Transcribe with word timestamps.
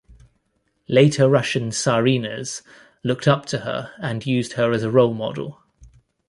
Later 0.87 1.29
Russian 1.29 1.69
tsarinas 1.69 2.63
looked 3.03 3.27
up 3.27 3.45
to 3.45 3.59
her 3.59 3.93
and 3.99 4.25
used 4.25 4.53
her 4.53 4.71
as 4.71 4.81
a 4.81 4.89
role 4.89 5.13
model. 5.13 5.61